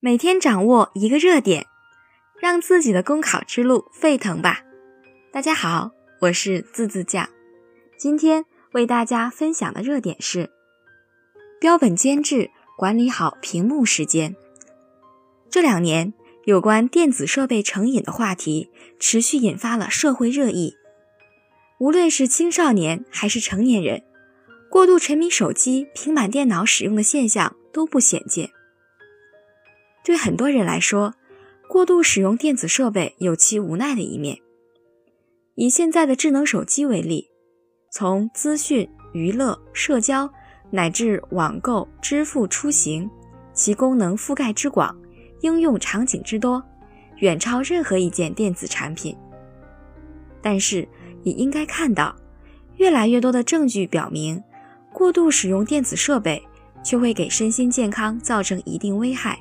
[0.00, 1.66] 每天掌握一个热点，
[2.40, 4.62] 让自己的公考之路沸腾吧！
[5.32, 5.90] 大家好，
[6.20, 7.28] 我是字字酱，
[7.96, 10.50] 今天为大家分享的热点是
[11.60, 14.36] 标本兼治，管理好屏幕时间。
[15.50, 18.70] 这两年，有关电子设备成瘾的话题
[19.00, 20.76] 持续引发了社会热议。
[21.80, 24.04] 无论是青少年还是成年人，
[24.70, 28.52] 过度沉迷手机、平板电脑使用的现象都不鲜见。
[30.08, 31.12] 对很多人来说，
[31.68, 34.38] 过度使用电子设备有其无奈的一面。
[35.54, 37.28] 以现在的智能手机为例，
[37.92, 40.32] 从资讯、娱乐、社交
[40.70, 43.10] 乃至网购、支付、出行，
[43.52, 44.98] 其功能覆盖之广，
[45.42, 46.64] 应用场景之多，
[47.18, 49.14] 远超任何一件电子产品。
[50.40, 50.88] 但是，
[51.22, 52.16] 也应该看到，
[52.78, 54.42] 越来越多的证据表明，
[54.90, 56.42] 过度使用电子设备
[56.82, 59.38] 却会给身心健康造成一定危害。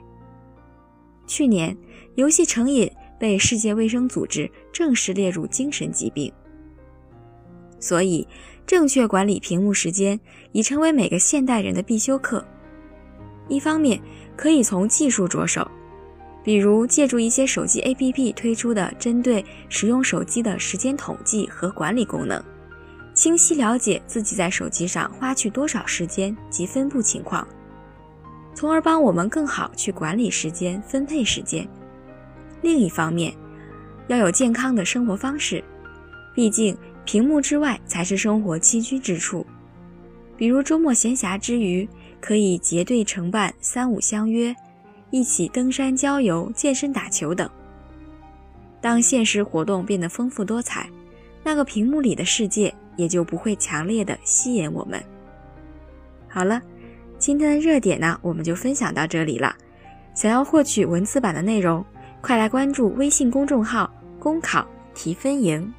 [1.27, 1.77] 去年，
[2.15, 6.31] 游戏成瘾被世界卫生组织正式列入精神疾病。
[7.79, 8.27] 所以，
[8.65, 10.19] 正确管理屏幕时间
[10.51, 12.43] 已成为每个现代人的必修课。
[13.47, 14.01] 一方面，
[14.35, 15.69] 可以从技术着手，
[16.43, 22.43] 比如借助一些手机 APP 推出的针对使用手机的时间统计和管理功能，
[23.13, 27.47] 清晰了解自己在手机上花去多少时间及分布情况。
[28.57, 31.69] 从而帮我们更好去管理时间、分配时间。
[32.63, 33.31] 另一方面，
[34.07, 35.63] 要有健康的生活方式，
[36.33, 39.45] 毕竟屏幕之外才是生活栖居之处。
[40.35, 41.87] 比如周末闲暇之余，
[42.19, 44.55] 可以结队成伴、三五相约，
[45.11, 47.47] 一起登山、郊游、健身、打球等。
[48.81, 50.89] 当现实活动变得丰富多彩，
[51.43, 54.99] 那个屏幕里的世界也就不会强烈的吸引我们。
[56.27, 56.59] 好了。
[57.27, 59.53] 今天的热点呢，我们就分享到这里了。
[60.13, 61.85] 想要获取文字版的内容，
[62.21, 65.73] 快来关注微信公众号“公考提分营”。